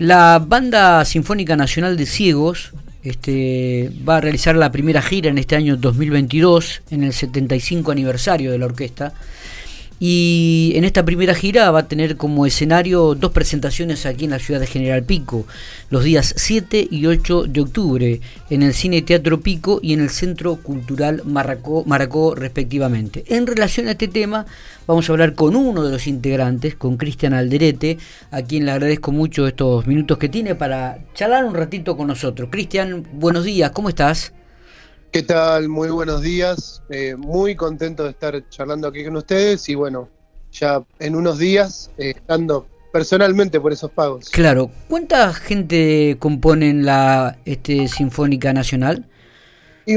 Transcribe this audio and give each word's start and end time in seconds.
La 0.00 0.38
Banda 0.38 1.04
Sinfónica 1.04 1.56
Nacional 1.56 1.98
de 1.98 2.06
Ciegos 2.06 2.72
este, 3.02 3.92
va 4.08 4.16
a 4.16 4.20
realizar 4.22 4.56
la 4.56 4.72
primera 4.72 5.02
gira 5.02 5.28
en 5.28 5.36
este 5.36 5.56
año 5.56 5.76
2022, 5.76 6.80
en 6.90 7.04
el 7.04 7.12
75 7.12 7.92
aniversario 7.92 8.50
de 8.50 8.58
la 8.58 8.64
orquesta. 8.64 9.12
Y 10.02 10.72
en 10.76 10.84
esta 10.84 11.04
primera 11.04 11.34
gira 11.34 11.70
va 11.70 11.80
a 11.80 11.88
tener 11.88 12.16
como 12.16 12.46
escenario 12.46 13.14
dos 13.14 13.32
presentaciones 13.32 14.06
aquí 14.06 14.24
en 14.24 14.30
la 14.30 14.38
ciudad 14.38 14.58
de 14.58 14.66
General 14.66 15.02
Pico, 15.02 15.46
los 15.90 16.04
días 16.04 16.32
7 16.38 16.88
y 16.90 17.04
8 17.04 17.44
de 17.44 17.60
octubre, 17.60 18.20
en 18.48 18.62
el 18.62 18.72
Cine 18.72 19.02
Teatro 19.02 19.40
Pico 19.40 19.78
y 19.82 19.92
en 19.92 20.00
el 20.00 20.08
Centro 20.08 20.56
Cultural 20.56 21.20
Maracó, 21.26 21.84
Maracó 21.84 22.34
respectivamente. 22.34 23.24
En 23.28 23.46
relación 23.46 23.88
a 23.88 23.90
este 23.90 24.08
tema, 24.08 24.46
vamos 24.86 25.06
a 25.06 25.12
hablar 25.12 25.34
con 25.34 25.54
uno 25.54 25.84
de 25.84 25.92
los 25.92 26.06
integrantes, 26.06 26.74
con 26.76 26.96
Cristian 26.96 27.34
Alderete, 27.34 27.98
a 28.30 28.40
quien 28.40 28.64
le 28.64 28.70
agradezco 28.70 29.12
mucho 29.12 29.46
estos 29.46 29.86
minutos 29.86 30.16
que 30.16 30.30
tiene 30.30 30.54
para 30.54 30.98
charlar 31.12 31.44
un 31.44 31.54
ratito 31.54 31.98
con 31.98 32.06
nosotros. 32.06 32.48
Cristian, 32.50 33.06
buenos 33.12 33.44
días, 33.44 33.70
¿cómo 33.72 33.90
estás? 33.90 34.32
¿Qué 35.10 35.24
tal? 35.24 35.68
Muy 35.68 35.88
buenos 35.90 36.22
días. 36.22 36.84
Eh, 36.88 37.16
muy 37.16 37.56
contento 37.56 38.04
de 38.04 38.10
estar 38.10 38.48
charlando 38.48 38.86
aquí 38.86 39.04
con 39.04 39.16
ustedes 39.16 39.68
y 39.68 39.74
bueno, 39.74 40.08
ya 40.52 40.84
en 41.00 41.16
unos 41.16 41.38
días 41.38 41.90
eh, 41.98 42.12
estando 42.16 42.68
personalmente 42.92 43.58
por 43.60 43.72
esos 43.72 43.90
pagos. 43.90 44.30
Claro. 44.30 44.70
¿Cuánta 44.88 45.32
gente 45.32 46.16
componen 46.20 46.86
la 46.86 47.36
este, 47.44 47.88
Sinfónica 47.88 48.52
Nacional? 48.52 49.04
Y 49.84 49.96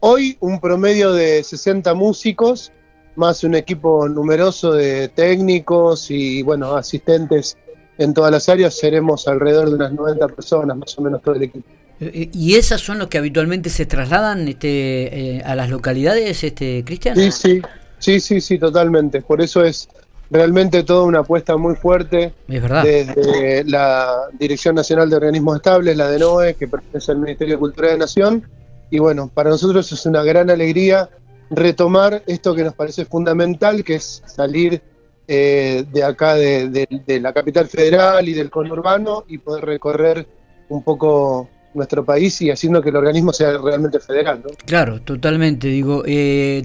hoy 0.00 0.36
un 0.40 0.60
promedio 0.60 1.14
de 1.14 1.42
60 1.42 1.94
músicos, 1.94 2.70
más 3.16 3.42
un 3.44 3.54
equipo 3.54 4.10
numeroso 4.10 4.72
de 4.72 5.08
técnicos 5.08 6.10
y 6.10 6.42
bueno, 6.42 6.76
asistentes 6.76 7.56
en 7.96 8.12
todas 8.12 8.30
las 8.30 8.46
áreas, 8.50 8.76
seremos 8.76 9.26
alrededor 9.26 9.70
de 9.70 9.76
unas 9.76 9.92
90 9.94 10.28
personas, 10.28 10.76
más 10.76 10.98
o 10.98 11.00
menos 11.00 11.22
todo 11.22 11.34
el 11.34 11.44
equipo. 11.44 11.66
Eh, 12.00 12.30
¿Y 12.32 12.54
esas 12.54 12.80
son 12.80 12.98
los 12.98 13.08
que 13.08 13.18
habitualmente 13.18 13.68
se 13.68 13.84
trasladan 13.84 14.48
este, 14.48 15.36
eh, 15.36 15.42
a 15.44 15.54
las 15.54 15.68
localidades, 15.68 16.42
este, 16.42 16.82
Cristian? 16.84 17.16
Sí, 17.16 17.30
sí, 17.30 17.62
sí, 17.98 18.20
sí, 18.20 18.40
sí, 18.40 18.58
totalmente. 18.58 19.20
Por 19.20 19.42
eso 19.42 19.62
es 19.62 19.88
realmente 20.30 20.82
toda 20.82 21.04
una 21.04 21.20
apuesta 21.20 21.56
muy 21.56 21.74
fuerte 21.74 22.32
es 22.48 22.62
verdad. 22.62 22.84
desde 22.84 23.64
la 23.64 24.28
Dirección 24.38 24.76
Nacional 24.76 25.10
de 25.10 25.16
Organismos 25.16 25.56
Estables, 25.56 25.96
la 25.96 26.08
de 26.08 26.18
NOE, 26.18 26.54
que 26.54 26.68
pertenece 26.68 27.12
al 27.12 27.18
Ministerio 27.18 27.54
de 27.56 27.58
Cultura 27.58 27.90
de 27.90 27.98
Nación. 27.98 28.48
Y 28.90 28.98
bueno, 28.98 29.30
para 29.32 29.50
nosotros 29.50 29.92
es 29.92 30.06
una 30.06 30.22
gran 30.22 30.48
alegría 30.48 31.10
retomar 31.50 32.22
esto 32.26 32.54
que 32.54 32.64
nos 32.64 32.74
parece 32.74 33.04
fundamental, 33.04 33.84
que 33.84 33.96
es 33.96 34.22
salir 34.24 34.80
eh, 35.28 35.84
de 35.92 36.02
acá, 36.02 36.34
de, 36.34 36.88
de 37.06 37.20
la 37.20 37.32
capital 37.32 37.68
federal 37.68 38.26
y 38.28 38.32
del 38.32 38.50
conurbano, 38.50 39.24
y 39.28 39.38
poder 39.38 39.66
recorrer 39.66 40.26
un 40.68 40.82
poco 40.82 41.48
nuestro 41.74 42.04
país 42.04 42.40
y 42.42 42.50
haciendo 42.50 42.82
que 42.82 42.88
el 42.88 42.96
organismo 42.96 43.32
sea 43.32 43.58
realmente 43.58 44.00
federal. 44.00 44.42
¿no? 44.44 44.50
Claro, 44.66 45.00
totalmente. 45.00 45.68
Digo, 45.68 46.02
eh, 46.06 46.64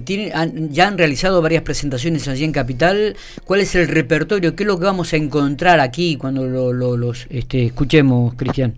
ya 0.70 0.88
han 0.88 0.98
realizado 0.98 1.42
varias 1.42 1.62
presentaciones 1.62 2.26
allí 2.28 2.44
en 2.44 2.52
Capital. 2.52 3.16
¿Cuál 3.44 3.60
es 3.60 3.74
el 3.74 3.88
repertorio? 3.88 4.56
¿Qué 4.56 4.64
es 4.64 4.66
lo 4.66 4.78
que 4.78 4.84
vamos 4.84 5.12
a 5.12 5.16
encontrar 5.16 5.80
aquí 5.80 6.16
cuando 6.16 6.44
lo, 6.44 6.72
los 6.72 7.26
este, 7.30 7.66
escuchemos, 7.66 8.34
Cristian? 8.34 8.74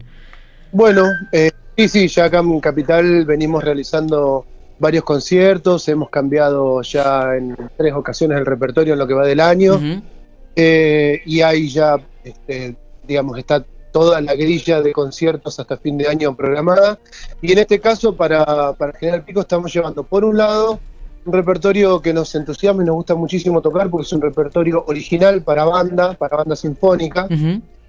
Bueno, 0.72 1.06
eh, 1.32 1.50
sí, 1.76 1.88
sí, 1.88 2.08
ya 2.08 2.26
acá 2.26 2.40
en 2.40 2.60
Capital 2.60 3.24
venimos 3.24 3.64
realizando 3.64 4.44
varios 4.78 5.04
conciertos, 5.04 5.88
hemos 5.88 6.10
cambiado 6.10 6.82
ya 6.82 7.34
en 7.36 7.56
tres 7.76 7.92
ocasiones 7.94 8.38
el 8.38 8.46
repertorio 8.46 8.92
en 8.92 8.98
lo 8.98 9.06
que 9.06 9.14
va 9.14 9.26
del 9.26 9.40
año. 9.40 9.80
Eh, 10.54 11.22
y 11.24 11.40
ahí 11.40 11.68
ya, 11.68 11.96
este, 12.22 12.76
digamos, 13.06 13.38
está 13.38 13.64
toda 13.98 14.20
la 14.20 14.36
grilla 14.36 14.80
de 14.80 14.92
conciertos 14.92 15.58
hasta 15.58 15.76
fin 15.76 15.98
de 15.98 16.06
año 16.06 16.36
programada. 16.36 17.00
Y 17.42 17.50
en 17.50 17.58
este 17.58 17.80
caso, 17.80 18.14
para, 18.14 18.72
para 18.74 18.92
General 18.92 19.24
Pico, 19.24 19.40
estamos 19.40 19.74
llevando, 19.74 20.04
por 20.04 20.24
un 20.24 20.38
lado, 20.38 20.78
un 21.24 21.32
repertorio 21.32 22.00
que 22.00 22.12
nos 22.14 22.32
entusiasma 22.36 22.84
y 22.84 22.86
nos 22.86 22.94
gusta 22.94 23.16
muchísimo 23.16 23.60
tocar, 23.60 23.90
porque 23.90 24.06
es 24.06 24.12
un 24.12 24.20
repertorio 24.20 24.84
original 24.86 25.42
para 25.42 25.64
banda, 25.64 26.14
para 26.14 26.36
banda 26.36 26.54
sinfónica. 26.54 27.26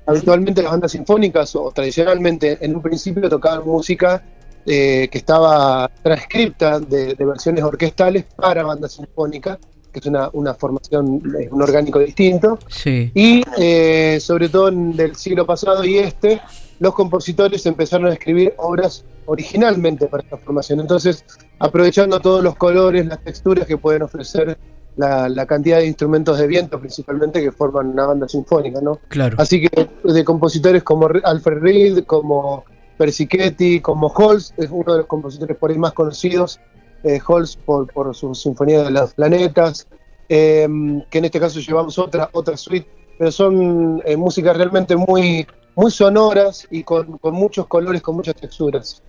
Habitualmente 0.08 0.64
las 0.64 0.72
bandas 0.72 0.94
sinfónicas, 0.94 1.56
o 1.56 1.72
tradicionalmente 1.72 2.58
en 2.60 2.76
un 2.76 2.82
principio, 2.82 3.30
tocaban 3.30 3.64
música 3.64 4.24
eh, 4.66 5.10
que 5.12 5.18
estaba 5.20 5.92
transcripta 6.02 6.80
de, 6.80 7.14
de 7.14 7.26
versiones 7.26 7.64
orquestales 7.64 8.26
para 8.36 8.64
banda 8.64 8.90
sinfónica 8.90 9.60
que 9.92 10.00
es 10.00 10.06
una, 10.06 10.30
una 10.34 10.54
formación, 10.54 11.22
un 11.52 11.62
orgánico 11.62 12.00
distinto. 12.00 12.60
Y 12.86 13.44
eh, 13.58 14.20
sobre 14.20 14.50
todo 14.50 14.70
en 14.70 14.96
del 14.96 15.16
siglo 15.16 15.46
pasado 15.46 15.84
y 15.84 15.98
este, 15.98 16.42
los 16.80 16.94
compositores 16.94 17.66
empezaron 17.66 18.08
a 18.08 18.14
escribir 18.14 18.54
obras 18.58 19.06
originalmente 19.26 20.08
para 20.08 20.24
esta 20.24 20.38
formación. 20.38 20.80
Entonces, 20.80 21.24
aprovechando 21.60 22.20
todos 22.20 22.44
los 22.44 22.56
colores, 22.56 23.06
las 23.06 23.24
texturas 23.24 23.66
que 23.68 23.78
pueden 23.78 24.02
ofrecer 24.02 24.58
la, 24.96 25.46
cantidad 25.46 25.78
de 25.78 25.88
instrumentos 25.88 26.38
de 26.38 26.48
viento 26.48 26.80
principalmente 26.80 27.42
que 27.42 27.52
forman 27.52 27.88
una 27.88 28.06
banda 28.06 28.28
sinfónica, 28.28 28.82
¿no? 28.82 29.00
Claro. 29.08 29.38
Así 29.40 29.62
que 29.62 29.90
de 30.04 30.26
compositores 30.26 30.84
como 30.84 31.08
Alfred 31.24 31.60
Reed, 31.60 32.04
como 32.06 32.66
Persichetti, 32.98 33.80
como 33.80 34.08
Holst, 34.08 34.60
es 34.60 34.70
uno 34.70 34.92
de 34.92 34.98
los 35.00 35.08
compositores 35.08 35.56
por 35.56 35.72
ahí 35.72 35.78
más 35.78 35.94
conocidos 35.94 36.60
eh, 37.04 37.20
Holst 37.26 37.60
por, 37.62 37.92
por, 37.92 38.16
su 38.16 38.34
Sinfonía 38.36 38.84
de 38.84 38.92
los 38.92 39.14
Planetas, 39.14 39.88
em, 40.28 41.02
que 41.10 41.18
en 41.20 41.26
este 41.26 41.40
caso 41.40 41.60
llevamos 41.60 41.98
otra, 41.98 42.30
otra 42.34 42.58
suite, 42.58 42.90
pero 43.18 43.32
son 43.32 44.02
eh, 44.06 44.16
músicas 44.16 44.56
realmente 44.58 44.96
muy, 44.96 45.46
muy 45.76 45.92
sonoras 45.92 46.68
y 46.72 46.84
con, 46.84 47.18
con 47.18 47.34
muchos 47.34 47.68
colores, 47.68 48.02
con 48.02 48.16
muchas 48.16 48.36
texturas. 48.36 49.02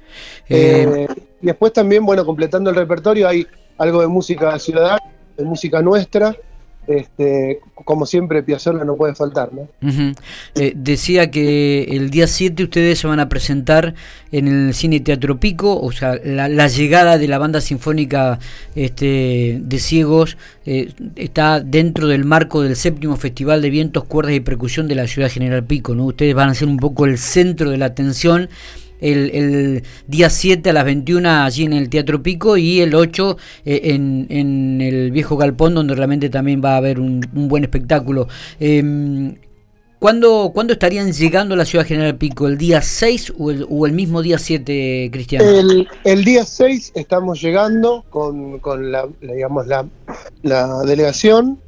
Eh, 0.49 1.07
y 1.41 1.47
después 1.47 1.73
también, 1.73 2.05
bueno, 2.05 2.25
completando 2.25 2.71
el 2.71 2.77
repertorio 2.77 3.29
hay 3.29 3.47
algo 3.79 4.01
de 4.01 4.07
música 4.07 4.59
ciudadana, 4.59 5.01
de 5.37 5.45
música 5.45 5.83
nuestra, 5.83 6.37
este, 6.91 7.61
como 7.85 8.05
siempre, 8.05 8.43
Piazzolla 8.43 8.85
no 8.85 8.97
puede 8.97 9.15
faltar. 9.15 9.51
¿no? 9.53 9.69
Eh, 10.55 10.73
decía 10.75 11.31
que 11.31 11.85
el 11.85 12.11
día 12.11 12.27
7 12.27 12.65
ustedes 12.65 12.99
se 12.99 13.07
van 13.07 13.21
a 13.21 13.29
presentar 13.29 13.95
en 14.33 14.49
el 14.49 14.75
Cine 14.75 15.01
Teatro 15.01 15.39
Pico, 15.39 15.81
o 15.81 15.93
sea, 15.93 16.17
la, 16.23 16.69
llegada 16.69 17.19
de 17.19 17.29
la 17.29 17.39
banda 17.39 17.61
sinfónica 17.61 18.39
este, 18.75 19.59
de 19.61 19.79
ciegos 19.79 20.37
eh, 20.67 20.93
está 21.17 21.61
dentro 21.61 22.09
del 22.09 22.25
marco 22.25 22.63
del 22.63 22.77
séptimo 22.77 23.17
Festival 23.17 23.63
de 23.63 23.71
Vientos, 23.71 24.05
Cuerdas 24.05 24.35
y 24.35 24.41
Percusión 24.41 24.89
de 24.89 24.95
la 24.97 25.07
Ciudad 25.07 25.31
General 25.31 25.65
Pico. 25.65 25.95
¿no? 25.95 26.05
Ustedes 26.05 26.35
van 26.35 26.51
a 26.51 26.55
ser 26.55 26.69
un 26.69 26.77
poco 26.77 27.07
el 27.07 27.19
centro 27.19 27.71
de 27.71 27.79
la 27.79 27.87
atención 27.87 28.49
el, 29.01 29.83
día 30.07 30.31
7 30.31 30.71
a 30.71 30.73
las 30.73 30.85
21 30.85 31.29
allí 31.29 31.65
en 31.65 31.73
el 31.73 31.89
Teatro 31.89 32.23
Pico 32.23 32.57
y 32.57 32.81
el 32.81 32.95
8 32.95 33.37
eh, 33.65 33.81
en, 33.85 34.27
en, 34.31 34.81
el 34.81 35.11
Viejo 35.11 35.37
Galpón, 35.37 35.75
donde 35.75 35.95
realmente 35.95 36.31
también 36.31 36.63
va 36.65 36.75
a 36.75 36.77
haber 36.77 37.01
un, 37.01 37.21
buen 37.33 37.65
espectáculo. 37.65 38.29
Eh, 38.59 39.37
¿cuándo, 40.01 40.53
estarían 40.71 41.13
llegando 41.13 41.55
a 41.55 41.59
la 41.59 41.65
Ciudad 41.65 41.87
General 41.87 42.17
Pico? 42.17 42.49
¿El 42.49 42.59
día 42.59 42.83
6 42.83 43.35
o 43.39 43.51
el, 43.51 43.67
o 43.69 43.87
el 43.87 43.93
mismo 43.93 44.23
día 44.23 44.39
7, 44.39 45.11
Cristiano? 45.13 45.87
El, 46.05 46.25
día 46.25 46.45
6 46.45 46.93
estamos 46.95 47.41
llegando 47.41 48.05
con, 48.11 48.59
con 48.59 48.91
la, 48.91 49.07
digamos, 49.21 49.67
la, 49.67 49.87
la 50.43 50.83
delegación 50.83 51.59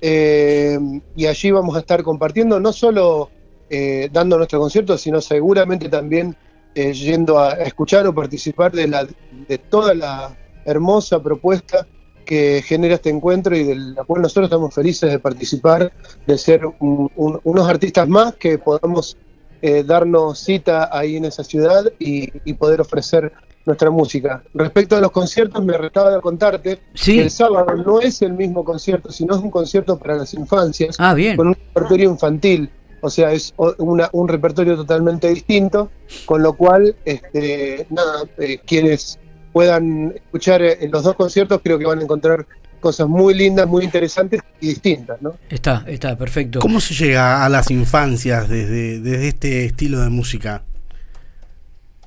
eh, 0.00 0.78
y 1.14 1.26
allí 1.26 1.50
vamos 1.50 1.76
a 1.76 1.80
estar 1.80 2.02
compartiendo 2.02 2.58
no 2.58 2.72
solo... 2.72 3.30
Eh, 3.74 4.10
dando 4.12 4.36
nuestro 4.36 4.60
concierto, 4.60 4.98
sino 4.98 5.22
seguramente 5.22 5.88
también 5.88 6.36
eh, 6.74 6.92
yendo 6.92 7.38
a, 7.38 7.52
escuchar 7.54 8.06
o 8.06 8.14
participar 8.14 8.72
de, 8.72 8.88
la, 8.88 9.06
de 9.48 9.58
toda 9.58 9.94
la 9.94 10.36
hermosa 10.64 11.22
propuesta 11.22 11.86
que 12.24 12.62
genera 12.64 12.94
este 12.94 13.10
encuentro 13.10 13.56
y 13.56 13.64
de 13.64 13.74
la 13.74 14.04
cual 14.04 14.22
nosotros 14.22 14.44
estamos 14.44 14.74
felices 14.74 15.10
de 15.10 15.18
participar, 15.18 15.92
de 16.26 16.38
ser 16.38 16.62
unos 16.78 17.68
artistas 17.68 18.08
más 18.08 18.36
que 18.36 18.58
podamos 18.58 19.16
eh, 19.60 19.84
darnos 19.84 20.38
cita 20.38 20.88
ahí 20.96 21.16
en 21.16 21.24
esa 21.24 21.44
ciudad 21.44 21.84
y, 21.98 22.52
poder 22.54 22.80
ofrecer 22.80 23.32
nuestra 23.64 23.90
música. 23.90 24.42
Respecto 24.54 24.96
a 24.96 25.00
los 25.00 25.10
conciertos, 25.10 25.64
me 25.64 25.76
restaba 25.76 26.10
de 26.14 26.20
contarte 26.20 26.80
que 26.94 27.20
el 27.20 27.30
sábado 27.30 27.76
no 27.76 28.00
es 28.00 28.22
el 28.22 28.32
mismo 28.32 28.64
concierto, 28.64 29.12
sino 29.12 29.36
es 29.36 29.40
un 29.40 29.50
concierto 29.50 29.98
para 29.98 30.16
las 30.16 30.34
infancias, 30.34 30.96
ah, 30.98 31.14
bien. 31.14 31.36
con 31.36 31.48
un 31.48 31.54
repertorio 31.54 32.10
infantil 32.10 32.70
o 33.02 33.10
sea, 33.10 33.32
es 33.32 33.52
un 33.56 34.28
repertorio 34.28 34.76
totalmente 34.76 35.28
distinto, 35.28 35.90
con 36.24 36.42
lo 36.42 36.54
cual, 36.54 36.94
este, 37.04 37.84
nada, 37.90 38.22
eh, 38.38 38.60
quienes 38.64 39.18
puedan 39.52 40.12
escuchar 40.14 40.62
en 40.62 40.84
eh, 40.84 40.88
los 40.90 41.02
dos 41.02 41.16
conciertos 41.16 41.60
creo 41.62 41.78
que 41.78 41.84
van 41.84 41.98
a 41.98 42.02
encontrar 42.02 42.46
cosas 42.80 43.08
muy 43.08 43.34
lindas, 43.34 43.66
muy 43.66 43.84
interesantes 43.84 44.40
y 44.60 44.68
distintas, 44.68 45.20
¿no? 45.20 45.34
Está, 45.50 45.84
está, 45.88 46.16
perfecto. 46.16 46.60
¿Cómo 46.60 46.80
se 46.80 46.94
llega 46.94 47.44
a 47.44 47.48
las 47.48 47.70
infancias 47.72 48.48
desde, 48.48 49.00
desde 49.00 49.28
este 49.28 49.64
estilo 49.64 50.00
de 50.00 50.08
música? 50.08 50.62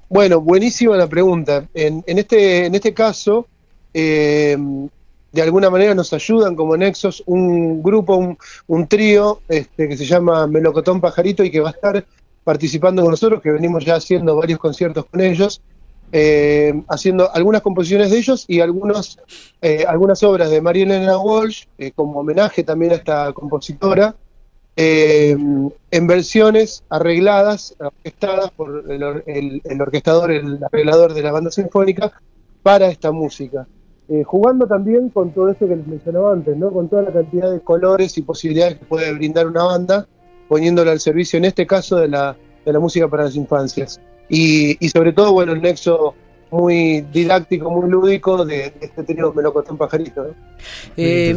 Bueno, 0.08 0.40
buenísima 0.40 0.96
la 0.96 1.08
pregunta. 1.08 1.68
En, 1.74 2.04
en, 2.08 2.20
este, 2.20 2.68
en 2.68 2.76
este 2.76 2.94
caso, 2.94 3.48
eh, 3.94 4.58
de 5.36 5.42
alguna 5.42 5.70
manera 5.70 5.94
nos 5.94 6.14
ayudan 6.14 6.56
como 6.56 6.78
Nexos 6.78 7.22
un 7.26 7.84
grupo, 7.84 8.38
un, 8.68 8.88
trío 8.88 9.42
este, 9.50 9.90
que 9.90 9.98
se 9.98 10.06
llama 10.06 10.48
Melocotón 10.48 11.02
Pajarito 11.02 11.44
y 11.44 11.52
que 11.52 11.60
va 11.60 11.70
a 11.70 11.74
estar 11.74 12.06
participando 12.46 13.02
con 13.02 13.12
nosotros, 13.12 13.42
que 13.42 13.52
venimos 13.52 13.84
ya 13.84 13.96
haciendo 13.96 14.38
varios 14.38 14.60
conciertos 14.60 15.06
con 15.06 15.20
ellos, 15.20 15.62
eh, 16.14 16.74
haciendo 16.88 17.30
algunas 17.34 17.62
composiciones 17.62 18.12
de 18.12 18.18
ellos 18.18 18.46
y 18.48 18.62
algunos, 18.62 19.20
eh, 19.62 19.84
algunas 19.86 20.24
obras 20.24 20.50
de 20.50 20.62
María 20.62 20.84
Elena 20.84 21.18
Walsh, 21.18 21.66
eh, 21.80 21.92
como 21.94 22.22
homenaje 22.22 22.64
también 22.64 22.94
a 22.94 22.96
esta 22.96 23.34
compositora, 23.34 24.16
en 24.78 26.08
versiones 26.08 26.84
arregladas, 26.90 27.76
orquestadas 27.80 28.52
por 28.52 28.84
el, 28.90 29.62
el, 29.64 29.82
orquestador, 29.82 30.32
el 30.32 30.62
arreglador 30.64 31.14
de 31.14 31.24
la 31.24 31.32
banda 31.32 31.50
sinfónica, 31.52 32.12
para 32.62 32.88
esta 32.88 33.12
música. 33.12 33.68
Jugando 34.26 34.68
también 34.68 35.10
con 35.10 35.32
todo 35.32 35.50
eso 35.50 35.68
que 35.68 35.76
les 35.76 35.88
mencionaba 35.88 36.34
antes, 36.34 36.56
¿no? 36.58 36.72
con 36.72 36.88
toda 36.90 37.02
la 37.02 37.12
cantidad 37.12 37.52
de 37.52 37.60
colores 37.60 38.18
y 38.18 38.22
posibilidades 38.22 38.76
que 38.76 38.86
puede 38.86 39.12
brindar 39.14 39.48
una 39.48 39.64
banda, 39.64 40.08
poniéndola 40.48 40.92
al 40.92 41.00
servicio, 41.00 41.38
en 41.38 41.46
este 41.46 41.66
caso, 41.66 41.98
de 41.98 42.08
la, 42.08 42.36
de 42.66 42.74
la 42.74 42.80
música 42.80 43.08
para 43.08 43.24
las 43.24 43.36
infancias 43.36 44.00
y, 44.30 44.84
y 44.84 44.90
sobre 44.90 45.14
todo, 45.14 45.34
bueno, 45.34 45.54
el 45.54 45.62
nexo 45.62 46.16
muy 46.52 47.02
didáctico, 47.12 47.70
muy 47.70 47.90
lúdico 47.90 48.46
de, 48.46 48.74
este 48.80 49.04
tenido 49.04 49.34
melocotón 49.34 49.78
pajarito. 49.78 50.34
Eh, 50.96 51.36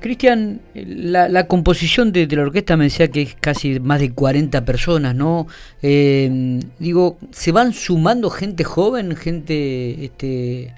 Cristian, 0.00 0.60
la, 0.74 1.28
la, 1.28 1.46
composición 1.46 2.12
de, 2.12 2.26
la 2.26 2.42
orquesta 2.42 2.76
me 2.76 2.84
decía 2.84 3.08
que 3.08 3.22
es 3.22 3.36
casi 3.40 3.80
más 3.80 4.00
de 4.00 4.12
40 4.12 4.64
personas, 4.64 5.14
¿no? 5.14 5.46
Eh, 5.82 6.60
digo, 6.78 7.18
¿se 7.30 7.52
van 7.52 7.72
sumando 7.72 8.30
gente 8.30 8.64
joven, 8.64 9.16
gente 9.16 10.04
este, 10.04 10.72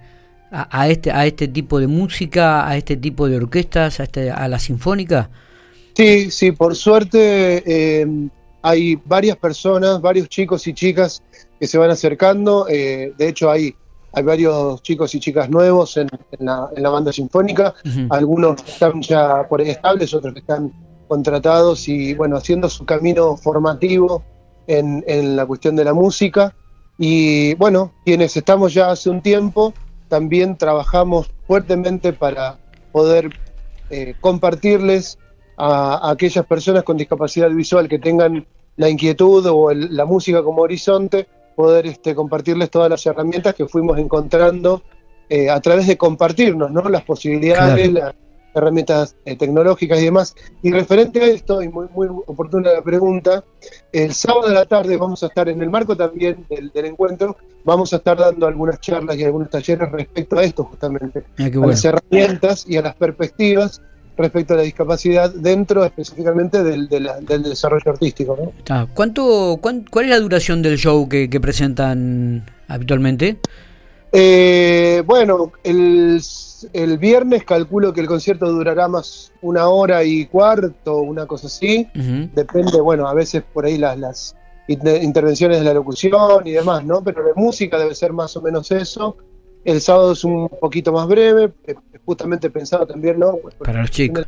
a, 0.50 0.88
este, 0.88 1.10
a 1.10 1.26
este 1.26 1.48
tipo 1.48 1.80
de 1.80 1.86
música, 1.86 2.68
a 2.68 2.76
este 2.76 2.96
tipo 2.96 3.28
de 3.28 3.36
orquestas, 3.36 4.00
a, 4.00 4.04
este, 4.04 4.30
a 4.30 4.46
la 4.48 4.58
sinfónica? 4.58 5.30
Sí, 5.94 6.30
sí, 6.30 6.52
por 6.52 6.76
suerte 6.76 7.62
eh, 7.66 8.28
hay 8.62 8.96
varias 9.04 9.36
personas, 9.36 10.00
varios 10.00 10.28
chicos 10.28 10.66
y 10.66 10.74
chicas 10.74 11.22
que 11.58 11.66
se 11.66 11.78
van 11.78 11.90
acercando. 11.90 12.66
Eh, 12.68 13.14
de 13.16 13.28
hecho, 13.28 13.50
hay, 13.50 13.74
hay 14.12 14.22
varios 14.22 14.82
chicos 14.82 15.14
y 15.14 15.20
chicas 15.20 15.48
nuevos 15.48 15.96
en, 15.96 16.08
la, 16.38 16.90
banda 16.90 17.12
sinfónica. 17.12 17.74
Algunos 18.10 18.62
están 18.66 19.00
ya 19.02 19.48
por 19.48 19.60
ahí 19.60 19.70
estables, 19.70 20.12
otros 20.14 20.34
que 20.34 20.40
están 20.40 20.72
contratados 21.08 21.88
y, 21.88 22.14
bueno, 22.14 22.36
haciendo 22.36 22.68
su 22.68 22.84
camino 22.84 23.36
formativo 23.36 24.24
en, 24.66 25.36
la 25.36 25.46
cuestión 25.46 25.76
de 25.76 25.84
la 25.84 25.94
música. 25.94 26.54
Y, 26.98 27.54
bueno, 27.54 27.92
quienes 28.04 28.36
estamos 28.36 28.74
ya 28.74 28.90
hace 28.90 29.10
un 29.10 29.22
tiempo, 29.22 29.74
también 30.08 30.56
trabajamos 30.56 31.30
fuertemente 31.46 32.12
para 32.12 32.58
poder 32.92 33.30
eh, 33.90 34.14
compartirles 34.20 35.18
a, 35.56 36.10
aquellas 36.10 36.44
personas 36.46 36.82
con 36.82 36.96
discapacidad 36.96 37.50
visual 37.50 37.88
que 37.88 37.98
tengan 37.98 38.46
la 38.76 38.88
inquietud 38.88 39.46
o 39.46 39.72
la 39.72 40.04
música 40.04 40.42
como 40.42 40.62
horizonte, 40.62 41.26
poder 41.54 41.86
este, 41.86 42.14
compartirles 42.14 42.70
todas 42.70 42.90
las 42.90 43.04
herramientas 43.06 43.54
que 43.54 43.66
fuimos 43.66 43.98
encontrando 43.98 44.82
eh, 45.28 45.48
a 45.50 45.60
través 45.60 45.86
de 45.86 45.96
compartirnos 45.96 46.70
¿no? 46.70 46.82
las 46.88 47.02
posibilidades, 47.02 47.92
las 47.92 48.14
herramientas 48.56 49.16
eh, 49.24 49.36
tecnológicas 49.36 50.00
y 50.00 50.04
demás. 50.06 50.34
Y 50.62 50.72
referente 50.72 51.20
a 51.20 51.26
esto, 51.26 51.62
y 51.62 51.68
muy, 51.68 51.86
muy 51.94 52.08
oportuna 52.26 52.72
la 52.72 52.82
pregunta, 52.82 53.44
el 53.92 54.12
sábado 54.12 54.48
de 54.48 54.54
la 54.54 54.66
tarde 54.66 54.96
vamos 54.96 55.22
a 55.22 55.26
estar 55.26 55.48
en 55.48 55.62
el 55.62 55.70
marco 55.70 55.96
también 55.96 56.44
del, 56.48 56.70
encuentro, 56.84 57.36
vamos 57.64 57.92
a 57.92 57.96
estar 57.96 58.16
dando 58.16 58.46
algunas 58.46 58.80
charlas 58.80 59.16
y 59.16 59.24
algunos 59.24 59.50
talleres 59.50 59.90
respecto 59.90 60.38
a 60.38 60.44
esto 60.44 60.64
justamente, 60.64 61.24
ah, 61.38 61.44
a 61.44 61.66
las 61.66 61.84
herramientas 61.84 62.64
y 62.68 62.76
a 62.76 62.82
las 62.82 62.94
perspectivas 62.94 63.80
respecto 64.16 64.54
a 64.54 64.56
la 64.58 64.62
discapacidad 64.62 65.32
dentro 65.32 65.84
específicamente 65.84 66.62
del, 66.62 66.88
desarrollo 66.88 67.90
artístico. 67.90 68.36
¿no? 68.40 68.88
¿Cuánto, 68.94 69.58
¿Cuál 69.60 70.04
es 70.04 70.10
la 70.10 70.20
duración 70.20 70.62
del 70.62 70.78
show 70.78 71.08
que, 71.08 71.28
presentan 71.40 72.46
habitualmente? 72.68 73.38
Eh, 74.18 75.02
bueno, 75.04 75.52
el, 75.62 76.18
viernes 76.98 77.44
calculo 77.44 77.92
que 77.92 78.00
el 78.00 78.06
concierto 78.06 78.50
durará 78.50 78.88
más 78.88 79.30
una 79.42 79.68
hora 79.68 80.04
y 80.04 80.24
cuarto, 80.24 81.02
una 81.02 81.26
cosa 81.26 81.48
así. 81.48 81.86
Depende, 82.34 82.80
bueno, 82.80 83.06
a 83.06 83.12
veces 83.12 83.42
por 83.42 83.66
ahí 83.66 83.76
las, 83.76 83.98
las 83.98 84.34
intervenciones 84.68 85.58
de 85.58 85.64
la 85.64 85.74
locución 85.74 86.46
y 86.46 86.52
demás, 86.52 86.82
¿no? 86.82 87.04
Pero 87.04 87.22
la 87.28 87.34
música 87.36 87.78
debe 87.78 87.94
ser 87.94 88.14
más 88.14 88.34
o 88.38 88.40
menos 88.40 88.70
eso. 88.70 89.18
El 89.66 89.82
sábado 89.82 90.12
es 90.12 90.24
un 90.24 90.48
poquito 90.48 90.92
más 90.92 91.06
breve, 91.08 91.52
justamente 92.06 92.48
pensado 92.48 92.86
también, 92.86 93.18
¿no? 93.18 93.36
Para 93.58 93.82
los 93.82 93.90
chicos. 93.90 94.24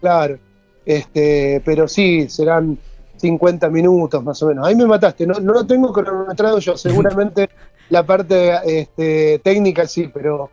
Claro. 0.00 0.38
Este, 0.86 1.60
pero 1.66 1.86
sí, 1.86 2.30
serán 2.30 2.78
50 3.16 3.68
minutos 3.68 4.24
más 4.24 4.42
o 4.42 4.46
menos. 4.46 4.66
Ahí 4.66 4.74
me 4.74 4.86
mataste, 4.86 5.26
no, 5.26 5.38
no 5.38 5.52
lo 5.52 5.66
tengo 5.66 5.92
cronometrado 5.92 6.60
yo, 6.60 6.78
seguramente 6.78 7.50
la 7.90 8.04
parte 8.04 8.52
este, 8.66 9.38
técnica 9.40 9.86
sí, 9.86 10.10
pero 10.12 10.50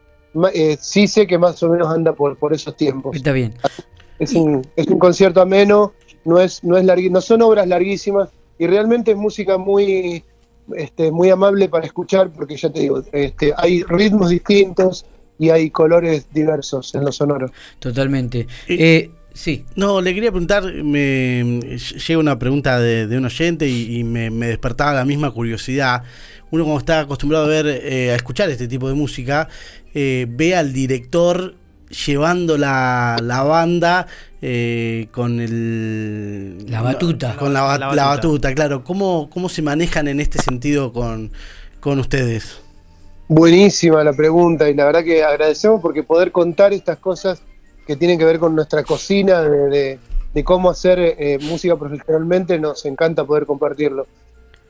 eh, 0.53 0.77
sí 0.79 1.07
sé 1.07 1.27
que 1.27 1.37
más 1.37 1.61
o 1.63 1.69
menos 1.69 1.87
anda 1.87 2.13
por, 2.13 2.37
por 2.37 2.53
esos 2.53 2.75
tiempos. 2.75 3.15
Está 3.15 3.31
bien. 3.31 3.53
Es 4.19 4.33
un, 4.33 4.65
es 4.75 4.87
un 4.87 4.99
concierto 4.99 5.41
ameno, 5.41 5.93
no, 6.23 6.39
es, 6.39 6.63
no, 6.63 6.77
es 6.77 7.11
no 7.11 7.21
son 7.21 7.41
obras 7.41 7.67
larguísimas 7.67 8.29
y 8.57 8.67
realmente 8.67 9.11
es 9.11 9.17
música 9.17 9.57
muy 9.57 10.23
este, 10.73 11.11
muy 11.11 11.29
amable 11.29 11.69
para 11.69 11.85
escuchar, 11.85 12.31
porque 12.31 12.57
ya 12.57 12.71
te 12.71 12.79
digo, 12.79 13.03
este, 13.11 13.53
hay 13.55 13.83
ritmos 13.83 14.29
distintos 14.29 15.05
y 15.37 15.49
hay 15.49 15.69
colores 15.69 16.27
diversos 16.33 16.95
en 16.95 17.05
los 17.05 17.17
sonoros. 17.17 17.51
Totalmente. 17.79 18.47
Eh, 18.67 19.11
sí. 19.33 19.65
No, 19.75 20.01
le 20.01 20.13
quería 20.13 20.31
preguntar, 20.31 20.63
me 20.63 21.77
llega 22.07 22.19
una 22.19 22.39
pregunta 22.39 22.79
de, 22.79 23.17
un 23.17 23.25
oyente 23.25 23.67
y, 23.67 24.03
me, 24.03 24.29
despertaba 24.31 24.93
la 24.93 25.05
misma 25.05 25.31
curiosidad. 25.31 26.03
Uno 26.55 26.63
como 26.63 26.77
está 26.77 27.01
acostumbrado 27.01 27.45
a 27.45 27.47
ver, 27.49 27.67
eh, 27.67 28.11
a 28.11 28.15
escuchar 28.15 28.49
este 28.49 28.67
tipo 28.67 28.87
de 28.87 28.93
música, 28.93 29.49
eh, 29.93 30.25
ve 30.29 30.55
al 30.55 30.71
director 30.71 31.55
llevando 32.05 32.57
la, 32.57 33.17
la 33.21 33.43
banda 33.43 34.07
eh, 34.41 35.07
con 35.11 35.41
el 35.41 36.65
la 36.69 36.81
batuta. 36.81 37.35
con 37.35 37.53
la, 37.53 37.61
batuta. 37.61 38.53
claro. 38.55 38.83
Cómo 38.83 39.29
cómo 39.29 39.49
se 39.49 39.61
manejan 39.61 40.07
en 40.07 40.19
este 40.19 40.41
sentido 40.41 40.93
con, 40.93 41.31
con 41.81 41.99
ustedes 41.99 42.61
buenísima 43.27 44.03
la 44.03 44.13
pregunta 44.13 44.69
y 44.69 44.75
la 44.75 44.85
verdad 44.85 45.03
que 45.03 45.23
agradecemos 45.23 45.81
porque 45.81 46.03
poder 46.03 46.31
contar 46.31 46.73
estas 46.73 46.97
cosas 46.99 47.41
que 47.87 47.95
tienen 47.95 48.19
que 48.19 48.25
ver 48.25 48.39
con 48.39 48.55
nuestra 48.55 48.83
cocina 48.83 49.41
de, 49.41 49.99
de, 50.33 50.43
cómo 50.43 50.69
hacer 50.69 50.99
eh, 50.99 51.39
música 51.41 51.75
profesionalmente 51.75 52.59
nos 52.59 52.85
encanta 52.85 53.25
poder 53.25 53.45
compartirlo 53.45 54.05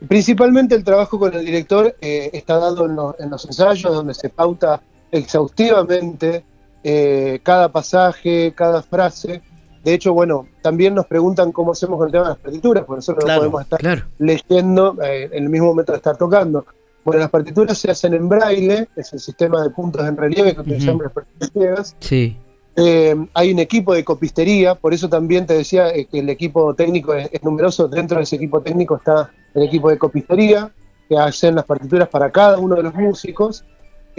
principalmente 0.08 0.76
el 0.76 0.84
trabajo 0.84 1.20
con 1.20 1.34
el 1.34 1.46
director 1.46 1.96
eh, 2.02 2.30
está 2.34 2.58
dado 2.58 2.86
en, 2.86 3.24
en 3.24 3.30
los 3.30 3.46
ensayos 3.46 3.94
donde 3.94 4.14
se 4.14 4.30
pauta 4.30 4.82
exhaustivamente 5.12 6.44
eh, 6.84 7.40
cada 7.42 7.70
pasaje, 7.70 8.54
cada 8.56 8.84
frase. 8.84 9.42
De 9.84 9.94
hecho, 9.94 10.14
bueno, 10.14 10.48
también 10.62 10.94
nos 10.96 11.06
preguntan 11.06 11.52
cómo 11.52 11.72
hacemos 11.72 11.98
con 11.98 12.08
el 12.08 12.12
tema 12.12 12.26
de 12.26 12.30
las 12.30 12.40
partituras, 12.40 12.84
porque 12.86 12.98
nosotros 12.98 13.26
no 13.28 13.38
podemos 13.38 13.62
estar 13.62 14.08
leyendo 14.20 14.98
eh, 15.04 15.30
en 15.32 15.44
el 15.44 15.50
mismo 15.50 15.68
momento 15.68 15.92
de 15.92 15.98
estar 15.98 16.18
tocando. 16.18 16.66
Bueno, 17.04 17.22
las 17.22 17.30
partituras 17.30 17.78
se 17.78 17.92
hacen 17.92 18.14
en 18.16 18.28
braille, 18.28 18.88
es 18.96 19.14
el 19.14 19.20
sistema 19.20 19.62
de 19.62 19.70
puntos 19.70 20.08
en 20.08 20.18
relieve 20.18 20.56
que 20.56 20.62
utilizamos 20.62 21.04
las 21.04 21.12
partituras 21.12 21.52
ciegas. 21.52 21.96
Sí. 22.00 22.38
Eh, 22.78 23.16
hay 23.34 23.54
un 23.54 23.60
equipo 23.60 23.94
de 23.94 24.04
copistería, 24.04 24.76
por 24.76 24.94
eso 24.94 25.08
también 25.08 25.46
te 25.46 25.54
decía 25.54 25.92
que 25.94 26.20
el 26.20 26.30
equipo 26.30 26.74
técnico 26.74 27.14
es, 27.14 27.44
numeroso. 27.44 27.88
Dentro 27.88 28.18
de 28.18 28.24
ese 28.24 28.36
equipo 28.36 28.62
técnico 28.62 28.98
está 28.98 29.32
el 29.54 29.64
equipo 29.64 29.90
de 29.90 29.98
copistería, 29.98 30.72
que 31.08 31.18
hacen 31.18 31.56
las 31.56 31.66
partituras 31.66 32.10
para 32.10 32.32
cada 32.32 32.58
uno 32.58 32.76
de 32.76 32.84
los 32.84 32.94
músicos 32.94 33.64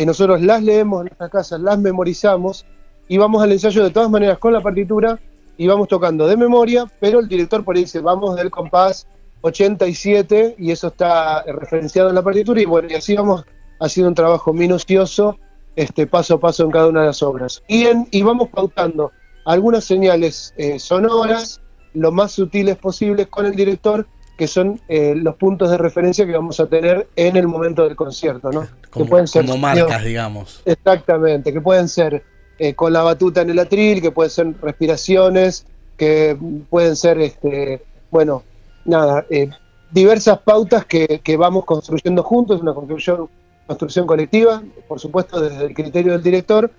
nosotros 0.04 0.42
las 0.42 0.62
leemos 0.62 1.00
en 1.00 1.06
nuestra 1.06 1.30
casa, 1.30 1.56
las 1.56 1.78
memorizamos 1.78 2.66
y 3.08 3.16
vamos 3.16 3.42
al 3.42 3.52
ensayo 3.52 3.82
de 3.84 3.90
todas 3.90 4.10
maneras 4.10 4.38
con 4.38 4.52
la 4.52 4.60
partitura 4.60 5.18
y 5.56 5.66
vamos 5.66 5.88
tocando 5.88 6.26
de 6.26 6.36
memoria, 6.36 6.84
pero 7.00 7.20
el 7.20 7.28
director 7.28 7.64
por 7.64 7.76
ahí 7.76 7.84
dice, 7.84 8.00
vamos 8.00 8.36
del 8.36 8.50
compás 8.50 9.06
87 9.40 10.56
y 10.58 10.70
eso 10.70 10.88
está 10.88 11.42
referenciado 11.44 12.10
en 12.10 12.16
la 12.16 12.22
partitura 12.22 12.60
y 12.60 12.66
bueno, 12.66 12.88
y 12.90 12.94
así 12.94 13.14
vamos 13.14 13.44
haciendo 13.80 14.08
un 14.08 14.14
trabajo 14.14 14.52
minucioso 14.52 15.38
este, 15.76 16.06
paso 16.06 16.34
a 16.34 16.40
paso 16.40 16.64
en 16.64 16.70
cada 16.70 16.88
una 16.88 17.00
de 17.00 17.06
las 17.06 17.22
obras. 17.22 17.62
Y, 17.68 17.86
y 18.10 18.22
vamos 18.22 18.48
pautando 18.48 19.12
algunas 19.44 19.84
señales 19.84 20.52
eh, 20.56 20.78
sonoras, 20.78 21.60
lo 21.94 22.10
más 22.10 22.32
sutiles 22.32 22.76
posibles 22.76 23.28
con 23.28 23.46
el 23.46 23.54
director 23.54 24.06
que 24.36 24.46
son 24.46 24.80
eh, 24.88 25.14
los 25.16 25.34
puntos 25.36 25.70
de 25.70 25.78
referencia 25.78 26.26
que 26.26 26.32
vamos 26.32 26.60
a 26.60 26.66
tener 26.66 27.08
en 27.16 27.36
el 27.36 27.48
momento 27.48 27.84
del 27.84 27.96
concierto, 27.96 28.50
¿no? 28.50 28.66
Como, 28.90 29.06
que 29.06 29.10
pueden 29.10 29.26
ser, 29.26 29.46
marcas, 29.58 30.04
digamos. 30.04 30.62
Exactamente, 30.66 31.52
que 31.52 31.60
pueden 31.60 31.88
ser 31.88 32.22
eh, 32.58 32.74
con 32.74 32.92
la 32.92 33.02
batuta 33.02 33.40
en 33.40 33.50
el 33.50 33.58
atril, 33.58 34.02
que 34.02 34.10
pueden 34.10 34.30
ser 34.30 34.54
respiraciones, 34.60 35.66
que 35.96 36.36
pueden 36.68 36.96
ser, 36.96 37.18
este, 37.20 37.82
bueno, 38.10 38.42
nada, 38.84 39.24
eh, 39.30 39.48
diversas 39.90 40.38
pautas 40.40 40.84
que, 40.84 41.36
vamos 41.38 41.64
construyendo 41.64 42.22
juntos, 42.22 42.60
una 42.60 42.74
construcción, 42.74 43.28
construcción 43.66 44.06
colectiva, 44.06 44.62
por 44.88 45.00
supuesto 45.00 45.40
desde 45.40 45.64
el 45.64 45.74
criterio 45.74 46.12
del 46.12 46.22
director, 46.22 46.70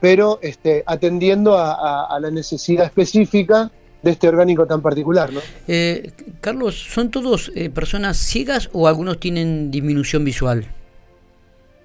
pero 0.00 0.38
este, 0.42 0.82
atendiendo 0.86 1.56
a, 1.56 2.06
a 2.06 2.20
la 2.20 2.30
necesidad 2.30 2.86
específica 2.86 3.70
de 4.02 4.10
este 4.10 4.28
orgánico 4.28 4.66
tan 4.66 4.82
particular. 4.82 5.32
¿no? 5.32 5.40
Eh, 5.68 6.12
Carlos, 6.40 6.76
¿son 6.76 7.10
todos 7.10 7.52
eh, 7.54 7.70
personas 7.70 8.16
ciegas 8.16 8.68
o 8.72 8.88
algunos 8.88 9.18
tienen 9.18 9.70
disminución 9.70 10.24
visual? 10.24 10.66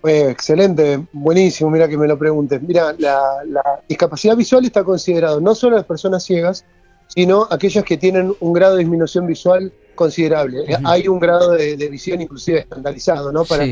excelente, 0.09 1.05
buenísimo, 1.11 1.69
mira 1.69 1.85
que 1.89 1.97
me 1.97 2.07
lo 2.07 2.17
preguntes. 2.17 2.61
Mira, 2.61 2.95
la, 2.97 3.81
discapacidad 3.89 4.37
visual 4.37 4.63
está 4.63 4.81
considerado 4.81 5.41
no 5.41 5.53
solo 5.53 5.75
las 5.75 5.85
personas 5.85 6.23
ciegas, 6.23 6.63
sino 7.07 7.45
aquellas 7.51 7.83
que 7.83 7.97
tienen 7.97 8.33
un 8.39 8.53
grado 8.53 8.75
de 8.75 8.83
disminución 8.83 9.27
visual 9.27 9.73
considerable. 9.95 10.63
Hay 10.85 11.09
un 11.09 11.19
grado 11.19 11.51
de, 11.51 11.75
visión 11.89 12.21
inclusive 12.21 12.59
estandarizado, 12.59 13.33
¿no? 13.33 13.43
Para, 13.43 13.65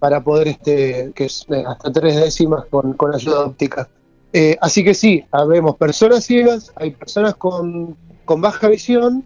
para 0.00 0.24
poder, 0.24 0.48
este, 0.48 1.12
que 1.14 1.26
es 1.26 1.46
eh, 1.50 1.62
hasta 1.64 1.92
tres 1.92 2.16
décimas 2.16 2.64
con, 2.64 2.94
con 2.94 3.14
ayuda 3.14 3.44
óptica. 3.44 3.88
Eh, 4.32 4.56
así 4.60 4.84
que 4.84 4.94
sí, 4.94 5.24
habemos 5.32 5.76
personas 5.76 6.24
ciegas, 6.24 6.72
hay 6.76 6.92
personas 6.92 7.34
con, 7.34 7.96
baja 8.26 8.68
visión, 8.68 9.24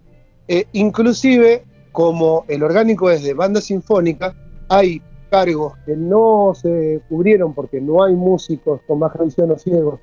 eh, 0.48 0.64
inclusive 0.72 1.64
como 1.92 2.44
el 2.48 2.62
orgánico 2.62 3.10
es 3.10 3.22
de 3.22 3.34
banda 3.34 3.60
sinfónica, 3.60 4.34
hay 4.68 5.02
cargos 5.30 5.74
que 5.84 5.94
no 5.94 6.52
se 6.54 7.02
cubrieron 7.08 7.54
porque 7.54 7.80
no 7.80 8.02
hay 8.02 8.14
músicos 8.14 8.80
con 8.86 9.00
baja 9.00 9.22
visión 9.22 9.50
o 9.50 9.58
ciegos 9.58 10.00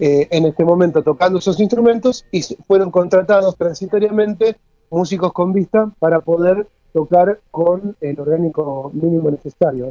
eh, 0.00 0.26
en 0.30 0.46
este 0.46 0.64
momento 0.64 1.02
tocando 1.02 1.38
esos 1.38 1.60
instrumentos 1.60 2.24
y 2.32 2.42
fueron 2.66 2.90
contratados 2.90 3.56
transitoriamente 3.56 4.56
músicos 4.90 5.32
con 5.32 5.52
vista 5.52 5.92
para 5.98 6.20
poder 6.20 6.66
tocar 6.92 7.40
con 7.50 7.96
el 8.00 8.18
orgánico 8.20 8.90
mínimo 8.94 9.30
necesario. 9.30 9.90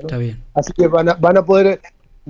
Así 0.54 0.74
que 0.74 0.88
van 0.88 1.10
a, 1.10 1.14
van 1.16 1.38
a 1.38 1.46
poder 1.46 1.80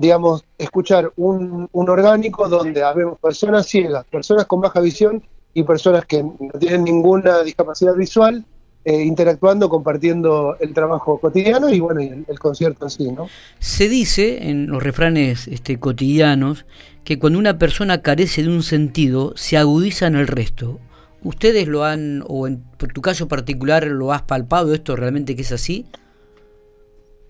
digamos, 0.00 0.44
escuchar 0.56 1.12
un, 1.16 1.68
orgánico 1.72 2.48
donde 2.48 2.82
habemos 2.82 3.18
personas 3.18 3.66
ciegas, 3.66 4.04
personas 4.06 4.46
con 4.46 4.60
baja 4.60 4.80
visión 4.80 5.22
y 5.52 5.62
personas 5.62 6.06
que 6.06 6.22
no 6.22 6.58
tienen 6.58 6.84
ninguna 6.84 7.42
discapacidad 7.42 7.94
visual 7.94 8.44
eh, 8.86 9.02
interactuando, 9.02 9.68
compartiendo 9.68 10.56
el 10.58 10.72
trabajo 10.72 11.18
cotidiano 11.18 11.68
y 11.68 11.80
bueno, 11.80 12.00
el, 12.00 12.38
concierto 12.38 12.86
en 12.86 12.90
sí, 12.90 13.12
¿no? 13.12 13.28
Se 13.58 13.90
dice 13.90 14.48
en 14.48 14.68
los 14.68 14.82
refranes 14.82 15.48
este, 15.48 15.78
cotidianos 15.78 16.64
que 17.04 17.18
cuando 17.18 17.38
una 17.38 17.58
persona 17.58 18.00
carece 18.00 18.42
de 18.42 18.48
un 18.48 18.62
sentido, 18.62 19.34
se 19.36 19.58
agudiza 19.58 20.06
en 20.06 20.14
el 20.14 20.28
resto. 20.28 20.78
¿Ustedes 21.22 21.68
lo 21.68 21.84
han, 21.84 22.24
o 22.26 22.46
en 22.46 22.64
tu 22.94 23.02
caso 23.02 23.28
particular, 23.28 23.86
lo 23.86 24.12
has 24.12 24.22
palpado 24.22 24.74
esto 24.74 24.96
realmente 24.96 25.36
que 25.36 25.42
es 25.42 25.52
así? 25.52 25.86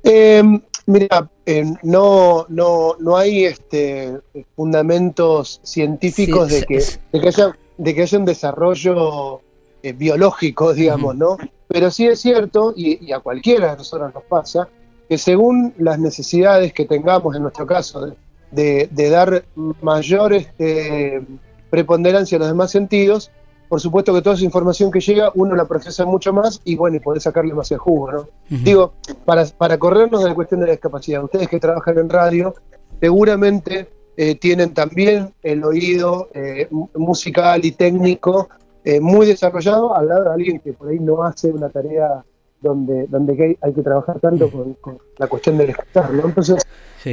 Eh, 0.04 0.42
Mira, 0.90 1.30
eh, 1.46 1.64
no, 1.84 2.46
no, 2.48 2.96
no 2.98 3.16
hay 3.16 3.44
este, 3.44 4.18
fundamentos 4.56 5.60
científicos 5.62 6.48
de, 6.48 6.62
que, 6.64 6.82
de, 7.12 7.20
que 7.20 7.28
haya, 7.28 7.56
de 7.78 7.94
que 7.94 8.02
haya 8.02 8.18
un 8.18 8.24
desarrollo 8.24 9.40
eh, 9.84 9.92
biológico, 9.92 10.74
digamos, 10.74 11.14
¿no? 11.14 11.36
Pero 11.68 11.92
sí 11.92 12.08
es 12.08 12.20
cierto, 12.20 12.74
y, 12.76 13.12
a 13.12 13.20
cualquiera 13.20 13.70
de 13.70 13.76
nosotros 13.76 14.12
nos 14.12 14.24
pasa, 14.24 14.68
que 15.08 15.16
según 15.16 15.72
las 15.78 16.00
necesidades 16.00 16.72
que 16.72 16.86
tengamos, 16.86 17.36
en 17.36 17.42
nuestro 17.42 17.66
caso, 17.66 18.16
de, 18.50 18.88
de 18.90 19.10
dar 19.10 19.44
mayor 19.82 20.32
este, 20.32 21.22
preponderancia 21.70 22.34
a 22.36 22.40
los 22.40 22.48
demás 22.48 22.72
sentidos, 22.72 23.30
por 23.70 23.80
supuesto 23.80 24.12
que 24.12 24.20
toda 24.20 24.34
esa 24.34 24.44
información 24.44 24.90
que 24.90 24.98
llega 24.98 25.30
uno 25.36 25.54
la 25.54 25.64
procesa 25.64 26.04
mucho 26.04 26.32
más 26.32 26.60
y 26.64 26.74
bueno, 26.74 26.96
y 26.96 26.98
podés 26.98 27.22
sacarle 27.22 27.54
más 27.54 27.70
el 27.70 27.78
jugo, 27.78 28.10
¿no? 28.10 28.28
Digo, 28.48 28.94
para, 29.24 29.44
para 29.46 29.78
corrernos 29.78 30.24
de 30.24 30.28
la 30.28 30.34
cuestión 30.34 30.58
de 30.58 30.66
la 30.66 30.72
discapacidad, 30.72 31.22
ustedes 31.22 31.48
que 31.48 31.60
trabajan 31.60 31.96
en 31.96 32.10
radio, 32.10 32.52
seguramente 33.00 33.88
eh, 34.16 34.34
tienen 34.34 34.74
también 34.74 35.32
el 35.44 35.62
oído 35.62 36.30
eh, 36.34 36.68
musical 36.96 37.64
y 37.64 37.70
técnico 37.70 38.48
eh, 38.82 38.98
muy 38.98 39.24
desarrollado 39.24 39.96
al 39.96 40.08
lado 40.08 40.24
de 40.24 40.30
alguien 40.30 40.58
que 40.58 40.72
por 40.72 40.88
ahí 40.88 40.98
no 40.98 41.22
hace 41.22 41.52
una 41.52 41.68
tarea 41.68 42.24
donde, 42.60 43.06
donde 43.06 43.56
hay, 43.62 43.72
que 43.72 43.82
trabajar 43.82 44.18
tanto 44.18 44.50
con, 44.50 44.98
la 45.16 45.28
cuestión 45.28 45.56
del 45.56 45.70
escuchar, 45.70 46.12
¿no? 46.12 46.24
Entonces, 46.24 46.60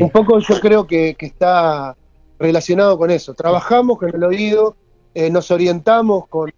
un 0.02 0.10
poco 0.10 0.40
yo 0.40 0.60
creo 0.60 0.88
que, 0.88 1.14
que 1.14 1.28
está 1.28 1.96
relacionado 2.40 2.98
con 2.98 3.12
eso. 3.12 3.36
Trabajamos 3.36 4.00
con 4.00 4.10
el 4.10 4.24
oído, 4.24 4.76
eh, 5.14 5.30
nos 5.30 5.50
orientamos 5.52 6.28
con, 6.28 6.52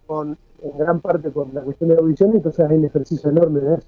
en 0.62 0.78
gran 0.78 1.00
parte 1.00 1.30
con 1.30 1.54
la 1.54 1.60
cuestión 1.62 1.90
de 1.90 1.96
la 1.96 2.02
audición, 2.02 2.32
entonces 2.34 2.66
hay 2.68 2.76
un 2.76 2.84
ejercicio 2.84 3.30
enorme 3.30 3.60
de 3.60 3.74
eso. 3.74 3.86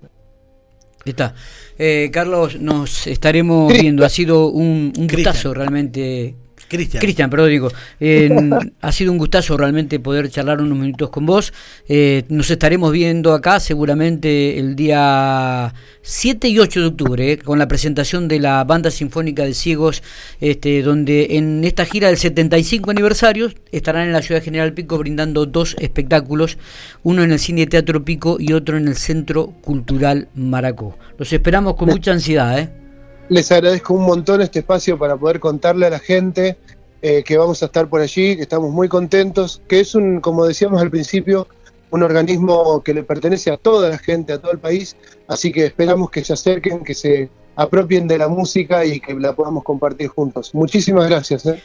Está. 1.05 1.35
Eh, 1.79 2.11
Carlos, 2.13 2.61
nos 2.61 3.07
estaremos 3.07 3.73
viendo. 3.73 4.05
Ha 4.05 4.09
sido 4.09 4.49
un, 4.49 4.93
un 4.97 5.07
gustazo 5.09 5.53
realmente 5.53 6.37
Cristian. 6.73 7.01
Cristian, 7.01 7.31
perdón, 7.31 7.51
digo. 7.51 7.69
ha 8.81 8.93
sido 8.93 9.13
un 9.13 9.19
gustazo 9.19 9.57
realmente 9.57 10.01
poder 10.01 10.31
charlar 10.31 10.61
unos 10.61 10.79
minutos 10.79 11.11
con 11.11 11.27
vos. 11.27 11.53
Eh, 11.89 12.25
nos 12.29 12.51
estaremos 12.51 12.91
viendo 12.93 13.35
acá 13.35 13.61
seguramente 13.61 14.59
el 14.59 14.75
día 14.75 15.75
7 16.01 16.49
y 16.49 16.59
8 16.59 16.81
de 16.81 16.87
octubre, 16.87 17.33
eh, 17.33 17.39
con 17.39 17.59
la 17.59 17.69
presentación 17.69 18.27
de 18.27 18.41
la 18.41 18.65
Banda 18.65 18.91
Sinfónica 18.91 19.45
de 19.45 19.55
Ciegos, 19.55 20.03
este, 20.41 20.83
donde 20.83 21.37
en 21.37 21.63
esta 21.65 21.85
gira 21.85 22.09
del 22.09 22.17
75 22.17 22.91
aniversario 22.91 23.51
estarán 23.71 24.07
en 24.07 24.13
la 24.13 24.23
Ciudad 24.23 24.43
General 24.43 24.73
Pico 24.73 24.99
brindando 24.99 25.47
dos 25.47 25.77
espectáculos, 25.79 26.59
uno 27.03 27.23
en 27.23 27.33
el 27.33 27.39
Cine 27.39 27.67
Teatro 27.67 28.05
Pico 28.05 28.39
y 28.41 28.53
otro 28.53 28.79
en 28.79 28.89
el 28.89 28.97
Centro 28.97 29.49
Cultural 29.61 30.29
Maracó. 30.35 30.99
Los 31.19 31.33
esperamos 31.33 31.77
con 31.77 31.91
mucha 31.91 32.13
ansiedad, 32.13 32.59
¿eh? 32.59 32.82
Les 33.29 33.51
agradezco 33.53 33.95
un 33.95 34.05
montón 34.05 34.41
este 34.41 34.61
espacio 34.61 34.99
para 34.99 35.17
poder 35.17 35.41
contarle 35.41 35.87
a 35.87 35.91
la 35.91 35.99
gente 35.99 36.57
eh, 37.03 37.23
que 37.25 37.37
vamos 37.37 37.63
a 37.63 37.67
estar 37.67 37.89
por 37.89 38.01
allí, 38.01 38.37
que 38.37 38.43
estamos 38.43 38.71
muy 38.71 38.89
contentos, 38.89 39.63
que 39.69 39.81
es 39.81 39.95
un, 39.95 40.21
como 40.21 40.47
decíamos 40.47 40.81
al 40.81 40.91
principio, 40.91 41.49
un 41.91 42.03
organismo 42.03 42.83
que 42.83 42.95
le 42.95 43.03
pertenece 43.03 43.51
a 43.51 43.57
toda 43.57 43.91
la 43.91 43.99
gente, 43.99 44.33
a 44.33 44.39
todo 44.39 44.53
el 44.53 44.59
país, 44.59 44.97
así 45.29 45.53
que 45.53 45.67
esperamos 45.67 46.11
que 46.11 46.25
se 46.25 46.33
acerquen, 46.33 46.85
que 46.85 46.95
se 46.95 47.31
apropien 47.57 48.09
de 48.09 48.19
la 48.19 48.29
música 48.29 48.85
y 48.85 49.01
que 49.01 49.15
la 49.15 49.35
podamos 49.35 49.63
compartir 49.63 50.09
juntos. 50.09 50.55
Muchísimas 50.55 51.09
gracias. 51.09 51.45
¿eh? 51.47 51.63